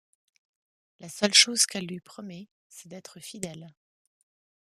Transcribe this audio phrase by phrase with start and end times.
[0.99, 3.67] La seule chose qu'elle lui promet, c'est d'être fidèle.